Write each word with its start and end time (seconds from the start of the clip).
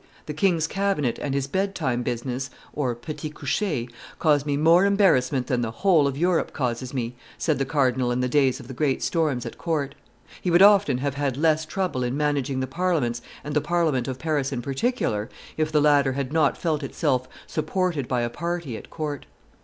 "The 0.25 0.33
king's 0.33 0.65
cabinet 0.65 1.19
and 1.21 1.35
his 1.35 1.45
bed 1.45 1.75
time 1.75 2.01
business 2.01 2.49
(petit 2.75 3.29
coucher) 3.35 3.85
cause 4.17 4.47
me 4.47 4.57
more 4.57 4.83
embarrassment 4.83 5.45
than 5.45 5.61
the 5.61 5.69
whole 5.69 6.07
of 6.07 6.17
Europe 6.17 6.53
causes 6.53 6.91
me," 6.91 7.15
said 7.37 7.59
the 7.59 7.65
cardinal 7.65 8.11
in 8.11 8.19
the 8.19 8.27
days 8.27 8.59
of 8.59 8.67
the 8.67 8.73
great 8.73 9.03
storms 9.03 9.45
at 9.45 9.59
court; 9.59 9.93
he 10.41 10.49
would 10.49 10.63
often 10.63 10.97
have 10.97 11.13
had 11.13 11.37
less 11.37 11.65
trouble 11.67 12.01
in 12.03 12.17
managing 12.17 12.61
the 12.61 12.65
parliaments 12.65 13.21
and 13.43 13.55
the 13.55 13.61
Parliament 13.61 14.07
of 14.07 14.17
Paris 14.17 14.51
in 14.51 14.63
particular, 14.63 15.29
if 15.55 15.71
the 15.71 15.79
latter 15.81 16.13
had 16.13 16.33
not 16.33 16.57
felt 16.57 16.81
itself 16.81 17.27
supported 17.45 18.07
by 18.07 18.21
a 18.21 18.29
party 18.31 18.75
at 18.75 18.89
court. 18.89 19.27